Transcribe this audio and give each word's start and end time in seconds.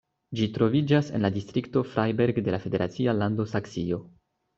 Ĝi 0.37 0.45
troviĝas 0.53 1.11
en 1.17 1.21
la 1.25 1.29
distrikto 1.35 1.83
Freiberg 1.89 2.39
de 2.47 2.55
la 2.55 2.61
federacia 2.65 3.15
lando 3.19 3.47
Saksio. 3.53 4.01